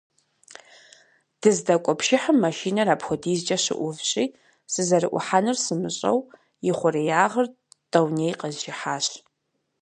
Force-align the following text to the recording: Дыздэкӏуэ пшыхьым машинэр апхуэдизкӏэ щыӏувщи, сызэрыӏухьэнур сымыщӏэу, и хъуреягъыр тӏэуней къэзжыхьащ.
Дыздэкӏуэ 1.39 1.93
пшыхьым 1.99 2.37
машинэр 2.43 2.87
апхуэдизкӏэ 2.93 3.57
щыӏувщи, 3.63 4.25
сызэрыӏухьэнур 4.71 5.57
сымыщӏэу, 5.63 6.19
и 6.69 6.71
хъуреягъыр 6.77 7.47
тӏэуней 7.91 8.33
къэзжыхьащ. 8.39 9.05